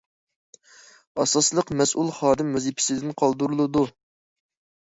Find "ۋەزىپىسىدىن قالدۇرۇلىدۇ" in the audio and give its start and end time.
2.57-3.85